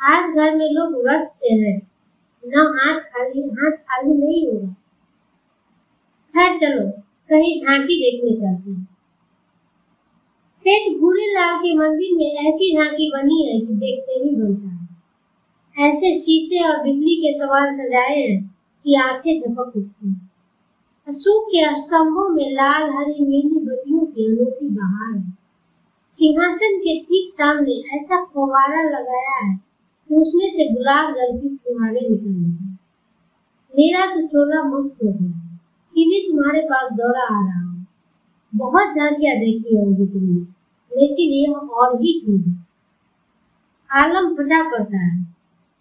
आज 0.00 0.34
घर 0.34 0.56
में 0.56 0.70
लोग 0.70 1.02
व्रत 1.04 1.28
से 1.30 1.54
हैं। 1.54 1.90
न 2.46 2.78
हाथ 2.78 3.00
खाली 3.00 3.42
हाथ 3.42 3.72
खाली 3.72 4.14
नहीं 4.14 4.48
होगा 4.48 4.76
खैर 6.30 6.58
चलो, 6.58 6.90
कहीं 7.28 7.60
झांकी 7.60 7.96
देखने 8.02 8.30
चलते 8.30 8.70
हैं। 8.70 8.88
सेठ 10.56 11.00
भूरे 11.00 11.26
लाल 11.26 11.58
के 11.58 11.74
मंदिर 11.74 12.16
में 12.16 12.32
ऐसी 12.32 12.76
झांकी 12.76 13.10
बनी 13.10 13.46
है 13.46 13.60
कि 13.60 13.66
देखते 13.66 14.12
ही 14.12 14.36
बनता 14.36 14.68
है। 14.68 14.80
ऐसे 15.88 16.18
शीशे 16.18 16.68
और 16.68 16.82
बिजली 16.82 17.16
के 17.16 17.32
सवाल 17.32 17.70
सजाए 17.70 18.16
हैं 18.16 18.56
कि 18.84 18.94
आँखें 18.94 19.40
झपक 19.40 19.72
उठती 19.76 20.08
हैं। 20.08 20.30
अशोक 21.08 21.48
के 21.48 21.82
स्तंभों 21.82 22.28
में 22.28 22.50
लाल, 22.52 22.82
हरी, 22.82 23.26
नीली 23.26 23.66
बत्तियों 23.66 24.00
की 24.00 24.26
अनोखी 24.26 24.68
बहार 24.68 25.18
है। 25.18 25.38
सिंहासन 26.12 26.78
के 26.78 27.00
ठीक 27.00 27.30
सामने 27.30 27.96
ऐसा 27.96 28.24
फुवारा 28.24 28.82
लगाया 28.82 29.46
है 29.46 29.60
कि 30.08 30.14
उसमें 30.14 30.50
से 30.50 30.74
गुलाब 30.74 31.14
जल 31.14 31.38
की 31.38 31.56
फुहारे 31.56 32.00
निकल 32.00 32.24
रहे 32.24 32.70
मेरा 33.76 34.06
तो 34.06 34.26
चोला 34.26 34.62
मस्त 34.62 34.98
हो 35.04 35.08
गया। 35.08 35.49
सीधे 35.90 36.20
तुम्हारे 36.26 36.60
पास 36.64 36.92
दौड़ा 36.94 37.22
आ 37.22 37.40
रहा 37.40 37.60
हूँ। 37.60 37.86
बहुत 38.52 38.94
झांकियाँ 38.94 39.34
देखी 39.36 39.76
होगी 39.76 40.06
तुमने, 40.08 40.40
लेकिन 40.92 41.32
यह 41.32 41.52
और 41.52 41.96
ही 41.96 42.12
चीज़ 42.20 42.48
है। 42.48 42.54
आलम 43.90 44.34
फटा 44.36 44.62
पड़ता 44.70 44.98
है। 44.98 45.18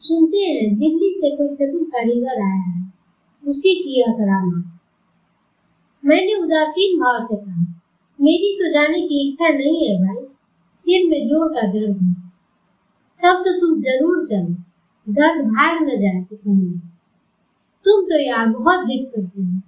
सुनते 0.01 0.37
हैं, 0.39 0.75
दिल्ली 0.77 1.13
से 1.13 1.35
कोई 1.37 1.55
चतुर 1.55 1.83
कारीगर 1.87 2.41
आया 2.41 2.59
है। 2.59 2.77
उसी 3.43 3.73
की 3.75 3.99
यह 3.99 4.11
करामा 4.13 4.57
मैंने 6.03 6.35
उदासीन 6.35 6.99
भाव 6.99 7.25
से 7.25 7.35
कहा, 7.35 7.63
मेरी 8.19 8.53
तो 8.57 8.71
जाने 8.73 9.01
की 9.03 9.17
इच्छा 9.21 9.47
नहीं 9.49 9.87
है 9.87 9.95
भाई, 9.97 10.25
सिर 10.75 11.07
में 11.09 11.27
ज़ोर 11.27 11.47
का 11.49 11.67
दर्द 11.69 11.97
है। 11.97 12.13
तब 13.21 13.43
तो 13.45 13.59
तुम 13.59 13.81
ज़रूर 13.81 14.25
चलो, 14.27 14.53
दर्द 15.07 15.45
भाग 15.47 15.81
न 15.83 15.99
जाए 16.01 16.21
तुम 17.85 18.03
तो 18.05 18.19
यार 18.19 18.47
बहुत 18.49 18.85
दिख 18.85 19.05
करते 19.07 19.41
हो। 19.41 19.59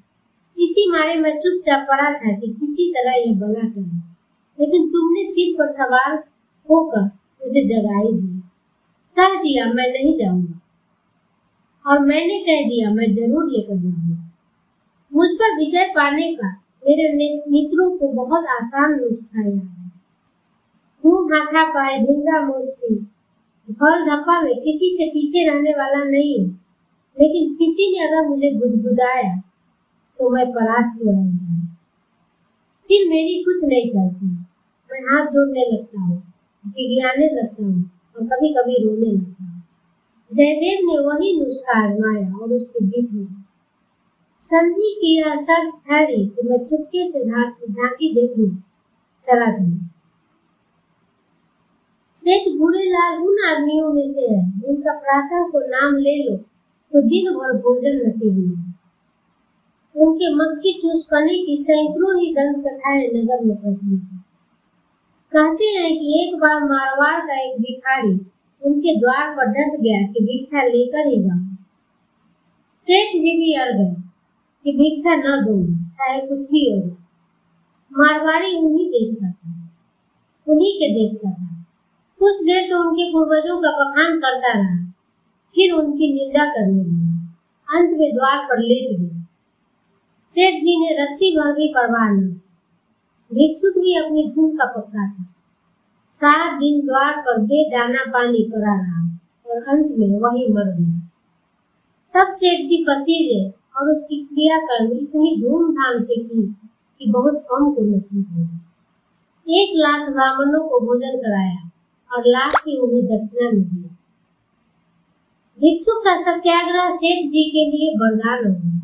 इसी 0.62 0.92
मारे 0.92 1.16
मैं 1.16 1.40
चुपचाप 1.40 1.88
पड़ा 1.90 2.14
था 2.14 2.40
कि 2.40 2.48
किसी 2.48 2.92
तरह 2.92 3.14
यह 3.14 3.40
बला 3.40 3.70
करे 3.70 4.12
लेकिन 4.60 4.88
तुमने 4.90 5.26
सिर 5.26 5.54
पर 5.60 5.72
सवार 5.72 6.24
होकर 6.70 7.02
मुझे 7.02 7.64
जगाई 7.64 8.14
दी। 8.14 8.40
कह 9.18 9.36
दिया, 9.36 9.66
मैं 9.66 9.94
नहीं 9.94 10.18
जाऊँगा। 10.18 10.62
और 11.88 12.00
मैंने 12.00 12.40
कह 12.40 12.70
दिया, 12.70 12.90
मैं 12.90 13.16
ज़रूर 13.16 13.50
लेकर 13.50 13.78
जाऊँगा। 13.78 14.32
मुझ 15.14 15.30
पर 15.32 15.56
विजय 15.58 15.86
पाने 15.96 16.36
का 16.36 16.50
मेरे 16.88 17.14
मित्रों 17.52 17.98
को 17.98 18.08
बहुत 18.08 18.46
आसान 18.46 18.92
नुस्खा 18.92 19.42
याद 19.42 19.56
है 19.56 19.92
मुँह 21.06 21.36
हाथा 21.36 21.70
पाए 21.70 22.00
ढींगा 22.00 22.48
मोस्ती। 22.48 22.96
फल 23.72 24.06
धप्पा 24.06 24.42
में 24.42 24.56
किसी 24.56 24.90
से 24.90 25.10
पीछे 25.10 25.50
रहने 25.50 25.72
वाला 25.72 26.04
नहीं 26.04 26.40
है। 26.40 26.46
लेकिन 27.20 27.54
किसी 27.54 27.92
ने 27.92 28.08
अगर 28.08 28.28
मुझे 28.28 28.52
गुदगुदाया 28.52 29.42
तो 30.20 30.30
मैं 30.30 30.46
परास्त 30.52 31.02
हो 31.04 31.12
रही 31.12 31.42
फिर 32.90 33.08
मेरी 33.10 33.44
कुछ 33.44 33.64
नहीं 33.64 33.90
चलती। 33.90 34.26
मैं 34.90 35.02
हाथ 35.02 35.26
जोड़ने 35.26 35.66
लगता 35.66 36.02
हूँ, 36.02 36.18
गिड़ियाने 36.64 37.30
लगता 37.34 37.64
हूँ 37.64 37.84
और 38.18 38.26
कभी 38.26 38.54
कभी 38.54 38.76
रोने 38.86 39.12
लगता 39.12 39.44
हूँ। 39.44 39.62
जयदेव 40.32 40.86
ने 40.86 40.98
वही 41.08 41.32
नुस्खा 41.40 41.78
आजमाया 41.80 42.38
और 42.38 42.54
उसकी 42.54 42.86
जीत 42.86 43.14
हुई 43.14 43.28
संधि 44.42 44.92
की 45.02 45.14
शर्त 45.38 45.72
ठहरी 45.88 46.26
कि 46.28 46.48
मैं 46.50 46.58
चुपके 46.66 47.08
से 47.12 47.24
झांकी 47.26 48.14
देखूँ 48.14 48.50
चला 49.28 49.46
जाऊँ। 49.46 49.80
सेठ 52.18 52.48
बूढ़े 52.58 52.84
लाल 52.86 53.22
उन 53.22 53.38
आदमियों 53.48 53.94
में 53.94 54.08
से 54.08 54.28
है 54.28 54.42
जिनका 54.60 54.94
प्रातः 55.00 55.48
को 55.50 55.60
नाम 55.68 55.96
ले 55.98 56.18
लो 56.24 56.36
तो 56.38 57.02
दिन 57.02 57.34
भर 57.34 57.54
भोजन 57.58 58.02
नसीब 58.08 58.38
नहीं 58.38 58.71
उनके 59.96 60.34
मक्खी 60.36 60.74
चूस 60.74 61.06
पने 61.12 61.38
की 61.46 61.56
सैकड़ों 61.58 62.20
ही 62.20 62.34
दंत 62.34 62.66
कथाएँ 62.66 63.08
नगर 63.08 63.44
में 63.46 63.56
है। 63.56 63.98
कहते 65.32 65.66
हैं 65.66 65.90
कि 66.00 66.14
एक 66.22 66.36
बार 66.36 66.64
मारवाड़ 66.64 67.20
का 67.20 67.40
एक 67.42 67.60
भिखारी 67.62 68.14
उनके 68.62 68.96
द्वार 69.00 69.30
पर 69.36 69.52
डट 69.52 69.80
गया 69.82 70.02
कि 70.08 70.24
भिक्षा 70.24 70.64
लेकर 70.64 71.08
ही 71.08 71.22
जाओ 71.24 71.40
सेठ 72.84 73.16
जी 73.22 73.38
भी 73.38 73.54
अड़ 73.54 73.72
गए 73.72 73.96
कि 74.66 74.72
भिक्षा 74.72 75.16
न 75.16 75.38
दो, 75.46 75.56
चाहे 75.92 76.20
कुछ 76.22 76.40
भी 76.52 76.66
हो 76.72 76.82
मारवाड़ी 77.92 78.58
उन्हीं 78.58 78.90
देश 78.90 79.18
का 79.22 79.32
था, 79.32 79.54
उन्हीं 80.48 80.74
के 80.74 80.94
देश 80.94 81.20
का 81.24 81.32
था। 81.32 81.48
कुछ 82.20 82.44
देर 82.44 82.70
तो 82.70 82.80
उनके 82.80 83.10
पूर्वजों 83.12 83.58
का 83.62 83.72
बखान 83.72 84.20
करता 84.20 84.54
रहा, 84.54 84.76
फिर 85.56 85.74
उनकी 85.74 86.14
निंदा 86.14 86.46
करने 86.46 86.84
लगा, 86.84 87.36
अंत 87.68 87.98
में 88.00 88.14
द्वार 88.14 88.38
पर 88.46 88.60
लेट 88.60 88.92
गए 88.92 89.21
सेठ 90.34 90.62
जी 90.64 90.76
ने 90.80 90.90
रत्ती 90.96 91.36
भर 91.38 91.52
भी 91.52 91.68
परवाह 91.68 92.10
न 92.10 92.28
भिक्षुक 93.32 93.78
भी 93.78 93.96
अपनी 93.96 94.24
धूम 94.36 94.56
का 94.58 94.66
पक्का 94.66 95.08
था। 95.08 95.24
सात 96.14 96.54
दिन 96.60 96.80
द्वार 96.82 97.18
पर 97.18 97.42
दे 97.42 97.64
दाना 97.70 98.04
पानी 98.08 98.44
करा 98.44 98.76
रहा 98.76 99.02
और 99.46 99.64
अंत 99.64 99.92
में 99.98 100.20
वही 100.20 100.48
मर 100.54 100.70
गया। 100.70 101.00
तब 102.16 102.32
सेठ 102.34 102.66
जी 102.68 102.84
पसीजे 102.90 103.40
और 103.78 103.92
उसकी 103.92 104.24
क्रियाकर्म 104.26 104.92
इतनी 104.98 105.36
धूमधाम 105.42 106.02
से 106.02 106.16
की 106.16 106.48
कि 107.02 107.12
बहुत 107.12 107.46
कम 107.52 107.72
को 107.74 107.82
नसीब 107.86 108.26
हो 108.34 108.44
एक 109.48 109.74
लाख 109.78 110.10
ब्राह्मणों 110.10 110.68
को 110.70 110.80
भोजन 110.80 111.18
कराया 111.18 111.70
और 112.12 112.28
लाख 112.28 112.62
की 112.66 112.78
उन्हें 112.78 113.06
दक्षिणा 113.06 113.50
में 113.52 113.64
दिया 113.64 113.96
भिक्षु 115.60 116.00
का 116.00 116.16
सत्याग्रह 116.18 116.90
सेठ 116.90 117.30
जी 117.32 117.50
के 117.50 117.66
लिए 117.72 117.96
वरदान 117.98 118.48
हो 118.48 118.54
गया। 118.54 118.81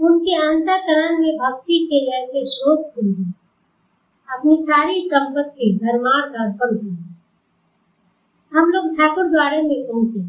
उनके 0.00 0.34
अंतकरण 0.34 1.18
में 1.18 1.36
भक्ति 1.36 1.88
के 1.92 2.06
जैसे 2.06 2.44
स्रोत 2.44 2.92
खुल 2.94 3.04
गए 3.04 3.32
अपनी 4.36 4.56
सारी 4.60 5.00
संपत्ति 5.00 5.80
धर्मार्थ 5.82 6.32
अर्पण 6.34 6.76
की 6.76 7.06
हम 8.52 8.70
लोग 8.70 8.94
ठाकुर 8.94 9.28
द्वारे 9.28 9.62
में 9.62 9.86
पहुँचे। 9.86 10.20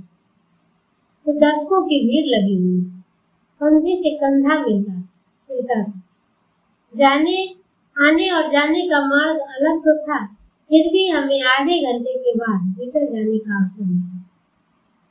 तो 1.25 1.33
दर्शकों 1.33 1.81
की 1.81 2.05
भीड़ 2.05 2.25
लगी 2.25 2.55
हुई। 2.55 2.81
कंधे 3.63 3.95
से 3.95 4.15
कंधा 4.15 4.59
मिलता 4.61 5.01
चलता 5.01 5.83
था। 5.83 6.01
जाने, 6.95 7.55
आने 8.01 8.29
और 8.29 8.51
जाने 8.51 8.81
का 8.81 9.05
मार्ग 9.05 9.39
अलग 9.39 9.79
तो 9.79 9.97
था, 10.03 10.25
फिर 10.69 10.87
भी 10.87 11.09
हमें 11.09 11.43
आधे 11.43 11.93
घंटे 11.93 12.17
के 12.17 12.35
बाद 12.35 12.75
भीतर 12.77 13.05
जाने 13.05 13.37
का 13.37 13.63
अवसर 13.63 13.83
मिला। 13.83 14.17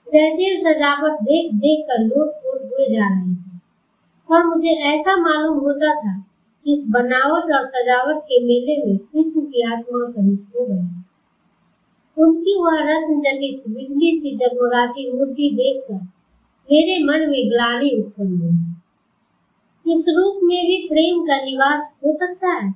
जयदेव 0.06 0.58
सजावट 0.58 1.12
देख 1.12 1.54
देख 1.54 1.86
कर 1.86 2.04
लोट 2.04 2.28
पोट 2.28 2.62
हुए 2.62 2.96
जा 2.96 3.08
रहे 3.08 3.34
थे। 3.34 3.39
और 4.30 4.46
मुझे 4.46 4.68
ऐसा 4.68 5.16
मालूम 5.16 5.58
होता 5.58 5.94
था 5.94 6.24
कि 6.64 6.72
इस 6.72 6.86
बनावट 6.88 7.42
और 7.42 7.64
सजावट 7.64 8.16
के 8.16 8.44
मेले 8.44 8.86
में 8.86 8.98
कृष्ण 8.98 9.40
की 9.40 9.72
आत्मा 9.72 10.12
कहीं 10.12 10.36
खो 10.36 10.66
गई। 10.66 10.88
उनकी 12.22 12.62
वह 12.62 12.70
रत्न 12.72 13.20
जटित 13.20 13.62
बिजली 13.68 14.14
सी 14.14 14.36
जगमगाती 14.36 15.12
मूर्ति 15.12 15.50
देखकर 15.54 16.04
मेरे 16.72 17.04
मन 17.04 17.30
में 17.30 17.50
ग्लानी 17.50 18.02
उत्पन्न 18.02 18.40
हुई। 18.40 18.70
इस 19.94 20.14
रूप 20.18 20.40
में 20.42 20.66
भी 20.66 20.88
प्रेम 20.88 21.22
का 21.22 21.36
निवास 21.36 21.96
हो 21.96 22.16
सकता 22.16 22.48
है? 22.48 22.74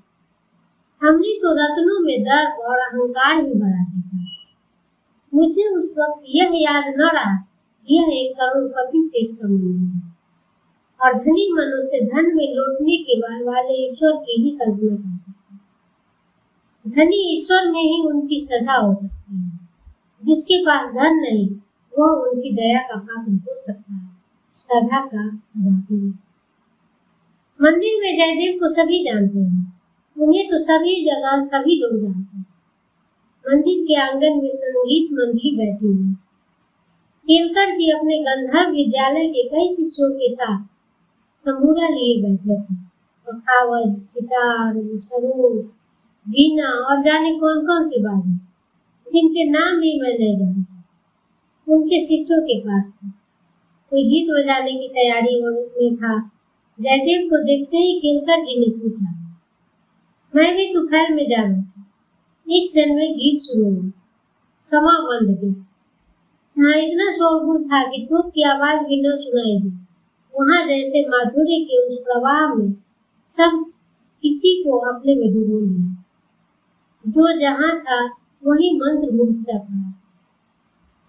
हमने 1.03 1.39
तो 1.39 1.53
रत्नों 1.55 2.01
में 2.01 2.23
दर्द 2.23 2.59
और 2.61 2.79
अहंकार 2.79 3.47
ही 3.47 3.55
बढ़ा 3.55 3.85
देखा। 3.85 4.27
मुझे 5.35 5.75
उस 5.75 5.95
वक्त 5.99 6.23
यह 6.29 6.51
याद 6.55 6.85
न 6.87 7.11
रहा 7.15 7.49
यह 7.91 8.07
एक 8.13 8.35
करोड़पति 8.37 9.03
सेठ 9.07 9.37
का 9.37 9.49
मंदिर 9.49 9.95
है। 9.97 10.04
और 11.05 11.15
धनी 11.15 11.53
मनुष्य 11.53 12.07
धन 12.07 12.37
में 12.37 12.55
लौटने 12.55 12.97
के 12.97 13.19
बाद 13.19 13.43
वाले 13.43 13.85
ईश्वर 13.85 14.13
की 14.13 14.43
ही 14.43 14.51
कल्पना 14.51 15.17
कर 15.17 15.33
सकता 15.33 15.61
धनी 16.89 17.35
ईश्वर 17.35 17.73
में 17.73 17.83
ही 17.83 18.03
उनकी 18.07 18.45
श्रद्धा 18.45 18.75
हो 18.75 18.95
सकती 18.95 19.37
है। 19.37 19.69
जिसके 20.25 20.63
पास 20.63 20.87
धन 20.87 21.15
नहीं, 21.15 21.49
वह 21.99 22.07
उनकी 22.07 22.53
दया 22.53 22.79
का 22.79 22.99
पात्र 22.99 23.33
हो 23.33 23.63
सकता 23.67 23.95
है। 23.95 24.11
श्रद्धा 24.59 25.07
का 25.07 25.25
मंदिर 27.63 28.01
में 28.01 28.17
जयदेव 28.17 28.61
को 28.61 28.69
सभी 28.69 29.05
जानते 29.05 29.39
हैं। 29.39 29.83
उन्हें 30.21 30.51
तो 30.51 30.59
सभी 30.59 31.05
जगह 31.05 31.41
सभी 31.41 31.81
लोग 31.81 32.03
जानते 32.03 32.39
हैं। 32.39 32.47
मंदिर 33.49 33.85
के 33.85 33.95
आँगन 33.95 34.43
में 34.43 34.51
संगीत 34.53 35.13
मंडली 35.13 35.57
बैठी 35.57 35.87
हुई। 35.87 36.13
केलकर 37.29 37.71
जी 37.71 37.91
अपने 37.91 38.19
गंधर्व 38.19 38.71
विद्यालय 38.71 39.29
के 39.29 39.49
कई 39.49 39.69
शिष्यों 39.69 40.11
के 40.11 40.35
साथ 40.35 40.74
तंबूरा 41.47 41.89
लिए 41.89 42.21
बैठे 42.23 42.57
थे 42.57 42.75
पखावज 43.27 43.97
सितार 44.01 44.75
सरूर 45.01 45.53
वीणा 46.27 46.69
और 46.85 47.03
जाने 47.03 47.31
कौन 47.39 47.67
कौन 47.67 47.85
सी 47.85 48.03
बातें 48.03 48.37
जिनके 49.07 49.45
नाम 49.51 49.81
भी 49.81 50.01
मैं 50.01 50.19
नहीं 50.19 50.39
जानता। 50.39 50.83
उनके 51.69 52.01
शिष्यों 52.01 52.41
के 52.43 52.59
पास 52.61 52.85
था। 52.85 53.11
कोई 53.93 54.05
गीत 54.05 54.31
बजाने 54.31 54.73
की 54.73 54.89
तैयारी 54.89 55.41
में 55.43 55.95
था। 55.97 56.19
जयदेव 56.79 57.29
को 57.29 57.43
देखते 57.45 57.77
ही 57.77 57.99
केलकर 58.01 58.45
जी 58.45 58.59
ने 58.61 58.71
पूछा, 58.73 59.13
मैं 60.35 60.55
भी 60.57 60.73
तुफैल 60.75 61.15
में 61.15 61.27
जा 61.29 61.43
रहा 61.43 61.63
था। 61.63 61.85
एक 62.47 62.69
क्षण 62.69 62.95
में 62.95 63.13
गीत 63.13 63.43
शुरू 63.43 63.65
हुआ 63.65 63.91
समा 64.65 64.99
बंद 65.03 65.39
गया। 65.39 65.55
यहाँ 66.57 66.77
इतना 66.79 67.11
शोरगुल 67.13 67.63
था 67.65 67.83
कि 67.85 68.07
धूप 68.07 68.33
की 68.35 68.43
आवाज़ 68.45 68.81
भी 68.81 69.01
न 69.03 69.15
सुनाई 69.17 69.59
दी। 69.61 69.84
वहाँ 70.41 70.69
जैसे 70.69 71.09
माधुर्य 71.09 71.65
के 71.65 71.87
उस 71.87 71.99
प्रवाह 71.99 72.55
में 72.55 72.75
सब 73.29 73.65
किसी 74.23 74.65
को 74.65 74.79
अपने 74.79 75.15
में 75.15 75.35
डूबो 75.35 75.61
लिया। 75.61 76.05
जो 77.07 77.41
जहाँ 77.41 77.81
था, 77.81 78.05
वही 78.47 78.77
मंत्र 78.77 79.13
मुग्ध 79.13 79.47
था 79.49 80.01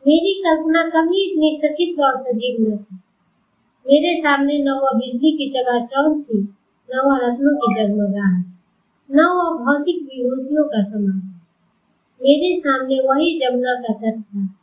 मेरी 0.07 0.43
कल्पना 0.47 0.89
कभी 0.89 1.31
इतनी 1.31 1.55
सचित्र 1.55 2.03
और 2.03 2.17
सजीव 2.17 2.57
न 2.61 2.77
थी। 2.77 2.95
मेरे 3.87 4.21
सामने 4.21 4.63
न 4.63 4.69
वह 4.69 4.91
बिजली 4.95 5.31
की 5.31 5.49
जगह 5.49 5.85
चौंक 5.85 6.23
थी 6.23 6.37
न 6.91 7.01
वह 7.05 7.17
रत्नों 7.17 7.55
की 7.55 7.83
जगमगाहट 7.83 8.45
न 9.11 9.19
वह 9.19 9.65
भौतिक 9.65 9.95
विभूतियों 9.95 10.63
का 10.63 10.83
समान। 10.83 11.41
मेरे 12.21 12.55
सामने 12.55 12.95
वही 12.95 13.39
जमुना 13.39 13.73
का 13.73 13.93
तट 13.93 14.21
था। 14.21 14.55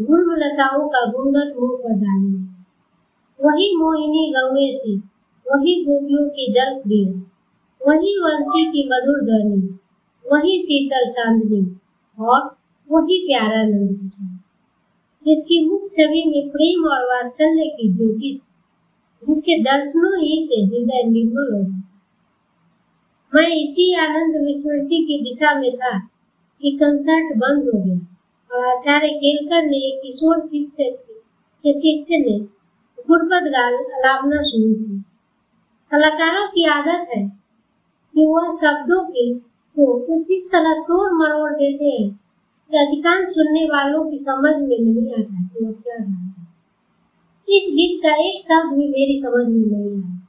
गुण 0.00 0.36
लताओं 0.36 0.88
का 0.88 1.12
घूंघट 1.12 1.56
मुँह 1.56 1.76
पर 1.76 1.92
डाले। 1.92 2.51
वही 3.42 3.76
मोहिनी 3.76 4.32
गौए 4.32 4.72
थी, 4.78 4.96
वही 5.46 5.74
गोपियों 5.84 6.28
की 6.28 6.52
जल 6.52 6.78
प्रिय 6.82 7.04
वही 7.80 8.18
वंशी 8.18 8.64
की 8.72 8.88
मधुर 8.88 9.24
ध्वनि, 9.24 9.78
वही 10.24 10.60
शीतल 10.62 11.10
चांदनी 11.10 11.62
और 12.18 12.40
वही 12.90 13.18
प्यारा 13.26 13.62
नंद 13.64 14.10
जिसकी 15.26 15.64
मुख 15.66 15.82
छवि 15.88 16.22
में 16.26 16.48
प्रेम 16.50 16.84
और 16.84 17.04
वात्सल्य 17.06 17.66
की 17.76 17.92
ज्योति 17.92 18.40
जिसके 19.22 19.58
दर्शनों 19.62 20.16
ही 20.18 20.38
से 20.46 20.60
हृदय 20.62 21.02
निर्मल 21.10 21.52
हो 21.52 21.62
मैं 23.32 23.48
इसी 23.48 23.92
आनंद 23.94 24.36
विस्मृति 24.46 25.04
की 25.08 25.22
दिशा 25.22 25.54
में 25.60 25.70
था 25.76 25.98
कि 26.62 26.70
कंसर्ट 26.80 27.36
बंद 27.36 27.68
हो 27.68 27.82
गया 27.82 27.98
और 28.50 28.66
आचार्य 28.66 29.08
केलकर 29.08 29.66
ने 29.66 29.76
एक 29.88 30.00
किशोर 30.02 30.40
शिष्य 30.48 30.90
के 31.64 31.72
शिष्य 31.72 32.18
ने 32.18 32.38
गुरपद 33.12 33.46
गाल 33.46 33.74
अलापना 33.74 34.42
शुरू 34.42 34.74
की 34.74 35.02
कलाकारों 35.90 36.48
की 36.48 36.64
आदत 36.64 37.08
है 37.16 37.28
कि 38.14 38.26
वह 38.26 38.48
शब्दों 38.50 39.04
के 39.04 39.34
को 39.34 40.00
कुछ 40.00 40.30
इस 40.30 40.48
तरह 40.52 40.74
तोड़ 40.74 41.12
मरोड़ 41.12 41.52
देते 41.52 41.84
हैं 41.84 42.20
कि 42.70 42.78
अधिकांश 42.78 43.28
सुनने 43.28 43.64
वालों 43.64 44.10
की 44.10 44.18
समझ 44.18 44.52
में 44.52 44.78
नहीं 44.80 45.12
आता 45.12 45.48
कि 45.48 45.64
वह 45.64 45.72
क्या 45.72 45.94
रहा 45.94 46.46
इस 47.48 47.72
गीत 47.74 48.02
का 48.02 48.14
एक 48.14 48.40
शब्द 48.40 48.72
भी 48.72 48.88
मेरी 48.88 49.22
समझ 49.22 49.46
में 49.48 49.70
नहीं 49.70 50.02
आया। 50.02 50.28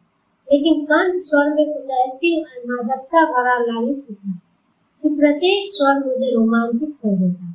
लेकिन 0.52 0.86
कंठ 0.86 1.14
स्वर 1.16 1.54
में 1.54 1.74
कुछ 1.74 1.90
ऐसी 1.90 2.42
मादकता 2.42 3.26
भरा 3.32 3.60
लालित 3.60 4.06
था 4.12 4.40
कि 5.04 5.10
प्रत्येक 5.10 5.66
स्वर 5.70 6.06
मुझे 6.06 6.36
रोमांचित 6.36 6.90
कर 6.90 7.16
देता। 7.16 7.52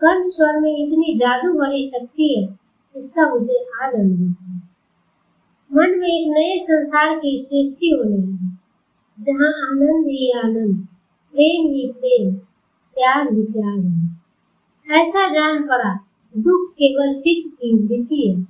कंठ 0.00 0.26
स्वर 0.26 0.60
में 0.60 0.76
इतनी 0.76 1.18
जादू 1.18 1.52
भरी 1.52 1.88
शक्ति 1.88 2.34
है 2.40 2.61
इसका 2.96 3.34
मुझे 3.34 3.54
अनुभव 3.54 4.44
है। 4.44 4.56
मन 5.72 5.98
में 5.98 6.08
एक 6.08 6.28
नए 6.28 6.58
संसार 6.58 7.18
की 7.18 7.38
सृष्टि 7.38 7.90
होने 7.90 8.16
लगी। 8.16 8.48
जहाँ 9.24 9.70
आनंद 9.70 10.06
ही 10.06 10.32
आनंद, 10.38 10.76
प्रेम 11.32 11.74
ही 11.74 11.92
प्रेम, 11.92 12.34
प्यार 12.94 13.32
ही 13.32 13.42
प्यार 13.42 13.78
है। 13.78 14.12
ऐसा 15.00 15.28
जान 15.28 15.62
पड़ा, 15.62 15.94
दुख 16.36 16.70
केवल 16.70 17.20
चित्त 17.20 17.56
की 17.56 17.86
वृत्ति 17.86 18.28
है। 18.28 18.42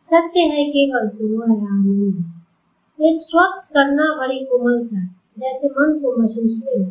सत्य 0.00 0.40
है 0.40 0.64
केवल 0.64 1.08
तो 1.08 1.38
वह 1.38 1.54
है 1.54 1.66
आनंद। 1.66 2.30
एक 3.00 3.18
स्वच्छ 3.20 3.68
करना 3.68 4.16
बड़ी 4.18 4.38
कोमलता 4.38 5.14
जैसे 5.38 5.68
मन 5.68 5.98
को 5.98 6.16
महसूस 6.16 6.62
नहीं 6.64 6.86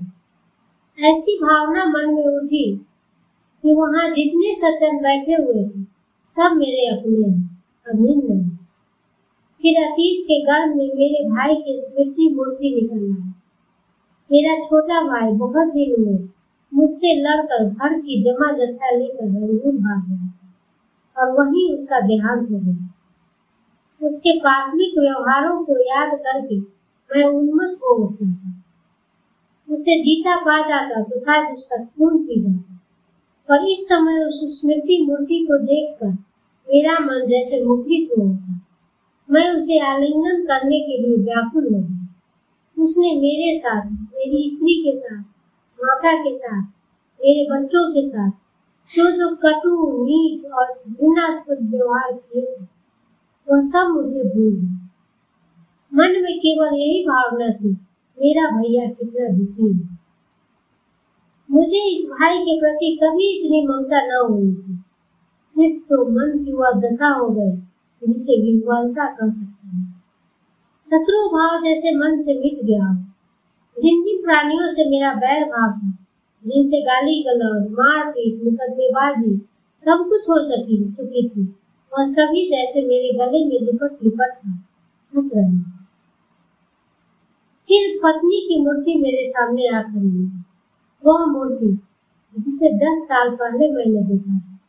ऐसी 1.12 1.38
भावना 1.38 1.86
मन 1.86 2.14
में 2.14 2.26
उठी 2.26 2.76
कि 3.64 3.72
वहाँ 3.72 4.10
जितने 4.10 4.54
सज्जन 4.54 4.98
बैठे 4.98 5.34
हुए 5.34 5.70
थे 5.70 5.83
सब 6.36 6.56
मेरे 6.56 6.88
अपने 6.88 7.28
हैं 8.12 8.48
फिर 9.62 9.84
अतीत 9.84 10.26
के 10.26 10.42
गर्भ 10.42 10.76
में 10.76 10.86
मेरे 10.86 11.30
भाई 11.30 11.56
की 11.56 11.76
स्मृति 11.78 12.34
मूर्ति 12.36 12.82
निकल 12.82 12.96
आई 12.96 13.32
मेरा 14.32 14.66
छोटा 14.66 15.02
भाई 15.02 15.32
बहुत 15.32 15.68
दिन 15.68 15.96
में 16.00 16.30
मुझसे 16.74 17.14
लड़कर 17.16 17.70
घर 17.70 18.00
की 18.00 18.24
जमा 18.24 18.52
जत्था 18.52 18.90
लेकर 18.90 19.26
रंगून 19.26 19.78
भाग 19.78 20.10
गया। 20.10 20.30
और 21.18 21.32
वही 21.32 21.74
उसका 21.74 22.00
देहांत 22.00 22.52
हो 22.52 22.60
गया। 22.60 22.94
उसके 24.08 24.40
पाश्विक 24.40 25.00
व्यवहारों 25.00 25.66
को 25.66 25.82
याद 25.82 26.20
करके 26.20 26.60
मैं 27.12 27.24
उन्मत्त 27.24 27.78
हो 27.78 27.96
उठता 27.96 28.34
था। 28.34 28.64
उसे 29.74 30.00
जीता 30.00 30.36
पा 30.36 30.70
जाता 30.70 31.04
तो 31.04 31.20
शायद 31.20 31.54
उसका 31.54 31.78
खून 31.84 32.24
पी 32.24 32.42
जाता। 32.42 32.73
और 33.50 33.66
इस 33.68 33.80
समय 33.80 34.24
उस 34.24 34.60
स्मृति 34.60 35.06
मूर्ति 35.10 35.46
को 35.50 35.58
देखकर 35.58 36.12
मेरा 36.68 37.00
मन 37.00 37.28
जैसे 37.28 37.66
मुखरित 37.66 38.10
हो 38.18 38.24
उठा। 38.24 38.60
मैं 39.30 39.50
उसे 39.54 39.80
आलिंगन 39.80 40.44
करने 40.44 40.80
के 40.80 40.98
लिए 40.98 41.18
व्याकुल 41.18 41.74
हो 41.74 41.80
गई 41.80 41.94
उसने 42.84 43.16
मेरे 43.16 43.60
साथ, 43.60 43.86
मेरी 43.92 44.50
स्त्री 44.50 44.74
के 44.84 44.94
साथ, 45.00 45.22
माता 45.80 46.14
के 46.14 46.34
साथ, 46.34 46.62
मेरे 47.22 47.48
बच्चों 47.52 47.92
के 47.92 48.10
साथ 48.10 48.32
जो 48.86 49.12
जो 49.12 49.36
कटु, 49.36 50.04
नीच 50.04 50.46
और 50.46 50.84
घृणास्पद 50.88 51.70
व्यवहार 51.72 52.14
किए 52.14 52.42
थे, 52.42 52.66
वह 53.48 53.60
सब 53.60 53.92
मुझे 53.94 54.24
भूल 54.24 54.54
गया 54.54 54.80
मन 55.94 56.22
में 56.22 56.40
केवल 56.40 56.74
यही 56.74 57.04
भावना 57.04 57.50
थी, 57.50 57.72
मेरा 58.18 58.50
भैया 58.50 58.86
कितना 58.90 59.28
दुखी 59.28 59.74
है। 59.74 59.93
मुझे 61.54 62.00
इस 62.00 62.06
भाई 62.06 62.40
के 62.40 62.60
प्रति 62.60 63.00
कभी 63.04 63.40
इतनी 63.40 63.68
ममता 63.68 64.02
न 64.02 64.28
हुई 64.30 64.54
थी। 64.54 64.76
फिर 65.56 65.80
तो 65.80 66.06
मन 66.06 66.46
की 66.46 66.54
वह 66.54 66.72
दशा 66.72 67.08
हो 67.08 67.30
गई, 67.30 67.58
जिसे 68.14 68.42
विह्वलता 68.42 69.06
कह 69.06 69.30
सकते 69.30 69.68
हैं। 69.68 70.04
शत्रु 70.86 71.30
भाव 71.30 71.64
जैसे 71.64 71.96
मन 71.96 72.22
से 72.22 72.34
मिट 72.34 72.66
गया। 72.66 72.94
जिन 73.80 74.04
जिन 74.04 74.24
प्राणियों 74.24 74.68
से 74.68 74.90
मेरा 74.90 75.14
बैर 75.14 75.44
भाव 75.44 75.72
था, 75.72 76.06
जिनसे 76.48 76.82
गाली 76.82 77.24
गलौज, 77.24 77.72
मारपीट, 77.72 78.44
मुकदमेबाजी 78.44 79.48
सब 79.78 80.06
कुछ 80.10 80.30
हो 80.30 80.44
सकी, 80.44 80.92
चुकी 80.92 81.30
थी। 81.30 81.56
वह 81.94 82.06
सभी 82.06 82.50
जैसे 82.50 82.88
मेरे 82.88 83.14
गले 83.14 83.46
में 83.46 83.62
लिपट 83.62 84.04
लिपट 84.04 84.32
था 84.32 84.50
हंस 85.16 85.32
रहे 85.36 85.74
फिर 87.68 88.00
पत्नी 88.04 88.42
की 88.42 88.66
मूर्ति 88.66 88.96
मेरे 88.96 89.26
सामने 89.26 89.68
आ 89.68 89.82
खड़ी 89.82 90.43
वह 91.06 91.26
मूर्ति 91.26 91.80
जिसे 92.40 92.70
दस 92.74 93.08
साल 93.08 93.36
पहले 93.36 93.72
मैंने 93.72 94.02
देखा 94.04 94.38
था। 94.40 94.60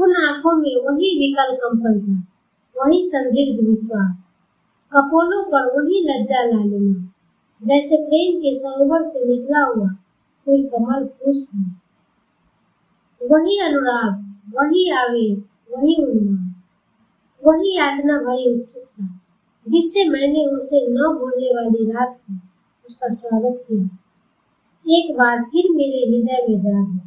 उन 0.00 0.16
आँखों 0.16 0.52
में 0.56 0.76
वही 0.84 1.10
विकल 1.18 1.56
कंपन 1.56 2.00
था, 2.00 2.26
वही 2.76 3.04
संदिग्ध 3.04 3.68
विश्वास। 3.68 4.28
कपोलों 4.92 5.42
पर 5.44 5.64
वही 5.76 6.00
लज्जा 6.04 6.44
लालिमा, 6.44 6.94
जैसे 7.62 7.96
प्रेम 7.96 8.38
के 8.38 8.54
सरोवर 8.54 9.06
से 9.06 9.24
निकला 9.24 9.64
हुआ 9.64 9.88
कोई 10.46 10.62
कमल 10.62 11.04
पुष्प 11.04 11.80
वही 13.22 13.58
अनुराग, 13.58 14.12
वही 14.54 14.90
आवेश, 14.90 15.56
वही 15.72 15.94
उन्माद, 16.02 16.54
वही 17.46 17.76
याचना 17.76 18.18
भरी 18.18 18.54
उत्सुकता, 18.54 19.06
जिससे 19.68 20.08
मैंने 20.08 20.46
उसे 20.46 20.86
न 20.86 21.18
भूलने 21.18 21.54
वाली 21.54 21.90
रात 21.90 22.20
को 22.20 22.34
उसका 22.86 23.08
स्वागत 23.08 23.64
किया। 23.68 23.98
एक 24.88 25.16
बार 25.18 25.42
फिर 25.42 25.64
मेरे 25.70 25.98
हृदय 25.98 26.46
में 26.48 26.60
जाग 26.60 27.00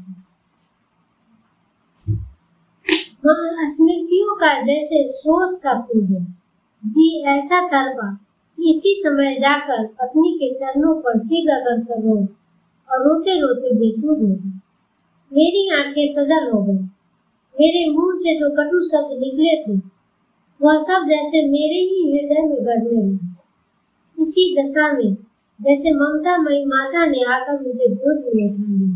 हाँ। 3.28 3.68
स्मृतियों 3.68 4.36
का 4.36 4.62
जैसे 4.62 5.08
स्रोत 5.08 5.58
सा 5.58 5.82
खुल 5.82 6.02
गया 6.02 6.20
जी, 6.86 7.24
ऐसा 7.24 7.68
तरबा 7.68 8.18
इसी 8.60 8.96
समय 8.98 9.36
जाकर 9.36 9.86
पत्नी 9.86 10.34
के 10.34 10.56
चरणों 10.56 11.02
पर 11.02 11.20
सिर 11.20 11.52
रगड़ 11.52 11.84
कर 11.84 12.02
रो 12.02 12.18
और 12.90 13.04
रोते 13.08 13.40
रोते 13.40 13.76
बेसुध 13.76 14.20
हो 14.20 14.28
गए। 14.28 14.60
मेरी 15.34 15.70
आँखें 15.80 16.08
सजल 16.08 16.52
हो 16.52 16.64
गई। 16.64 16.84
मेरे 17.60 17.92
मुँह 17.92 18.16
से 18.16 18.36
जो 18.36 18.50
कटु 18.50 18.82
शब्द 18.82 19.20
निकले 19.20 19.64
थे, 19.64 19.82
वह 20.62 20.78
सब 20.78 21.08
जैसे 21.10 21.48
मेरे 21.48 21.76
ही 21.76 22.12
हृदय 22.12 22.42
में 22.42 22.66
गड़ने 22.66 23.02
लगे। 23.02 24.22
इसी 24.22 24.62
दशा 24.62 24.94
में 24.94 25.27
जैसे 25.62 25.92
ममता 25.92 26.38
मई 26.38 26.64
माता 26.66 27.06
ने 27.06 27.24
आकर 27.24 27.54
मुझे 27.54 27.88
गोद 27.90 28.24
में 28.36 28.44
उठा 28.50 28.64
लिया 28.64 28.96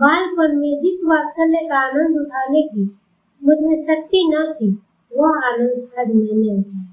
बालपन 0.00 0.56
में 0.56 0.74
जिस 0.78 1.02
वात्सल्य 1.06 1.68
का 1.68 1.78
आनंद 1.78 2.16
उठाने 2.20 2.62
की 2.62 2.84
मुझमें 3.42 3.76
शक्ति 3.76 4.22
न 4.34 4.52
थी, 4.52 4.70
वह 5.12 5.40
आनंद 5.44 5.86
आज 5.98 6.08
मैंने 6.08 6.54
उठाया 6.58 6.86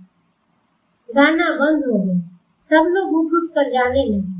गाना 1.09 1.49
बंद 1.51 1.85
हो 1.85 1.97
गया। 1.99 2.19
सब 2.69 2.85
लोग 2.89 3.15
उठ 3.15 3.33
उठ 3.33 3.49
कर 3.49 3.71
जाने 3.71 4.03
लगे। 4.05 4.37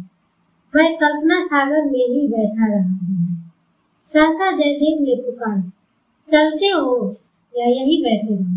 मैं 0.76 0.96
कल्पना 0.96 1.40
सागर 1.42 1.84
में 1.86 2.06
ही 2.14 2.28
बैठा 2.28 2.68
रहा 2.68 2.94
सहसा 4.06 4.52
जयदेव 4.52 5.02
ने 5.02 5.16
पुकारा, 5.16 5.62
चलते 6.28 6.68
हो 6.68 7.16
या 7.54 7.66
यही 7.66 7.98
बैठे 8.04 8.36
रहो। 8.36 8.57